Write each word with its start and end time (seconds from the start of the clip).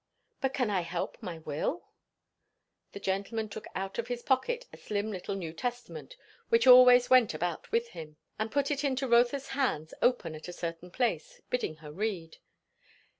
"But 0.41 0.55
can 0.55 0.71
I 0.71 0.81
help 0.81 1.21
my 1.21 1.37
will?" 1.37 1.83
The 2.91 2.99
gentleman 2.99 3.49
took 3.49 3.67
out 3.75 3.99
of 3.99 4.07
his 4.07 4.23
pocket 4.23 4.65
a 4.73 4.77
slim 4.77 5.11
little 5.11 5.35
New 5.35 5.53
Testament 5.53 6.17
which 6.49 6.65
always 6.65 7.11
went 7.11 7.35
about 7.35 7.71
with 7.71 7.89
him, 7.89 8.17
and 8.39 8.51
put 8.51 8.71
it 8.71 8.83
into 8.83 9.07
Rotha's 9.07 9.49
hands 9.49 9.93
open 10.01 10.33
at 10.33 10.47
a 10.47 10.53
certain 10.53 10.89
place, 10.89 11.39
bidding 11.51 11.75
her 11.85 11.91
read. 11.91 12.37